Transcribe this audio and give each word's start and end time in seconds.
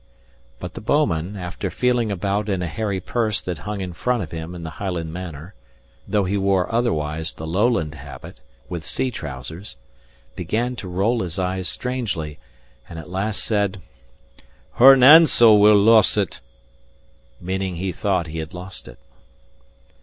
But 0.57 0.73
the 0.73 0.81
bouman, 0.81 1.37
after 1.37 1.69
feeling 1.69 2.11
about 2.11 2.49
in 2.49 2.63
a 2.63 2.67
hairy 2.67 2.99
purse 2.99 3.39
that 3.41 3.59
hung 3.69 3.81
in 3.81 3.93
front 3.93 4.23
of 4.23 4.31
him 4.31 4.55
in 4.55 4.63
the 4.63 4.71
Highland 4.81 5.13
manner 5.13 5.53
(though 6.07 6.23
he 6.23 6.37
wore 6.37 6.73
otherwise 6.73 7.33
the 7.33 7.45
Lowland 7.45 7.93
habit, 7.93 8.39
with 8.67 8.83
sea 8.83 9.11
trousers), 9.11 9.75
began 10.35 10.75
to 10.77 10.87
roll 10.87 11.21
his 11.21 11.37
eyes 11.37 11.69
strangely, 11.69 12.39
and 12.89 12.97
at 12.97 13.11
last 13.11 13.43
said, 13.43 13.79
"Her 14.79 14.95
nainsel 14.95 15.59
will 15.59 15.77
loss 15.77 16.17
it," 16.17 16.41
meaning 17.39 17.75
he 17.75 17.91
thought 17.91 18.25
he 18.25 18.39
had 18.39 18.55
lost 18.55 18.87
it. 18.87 18.97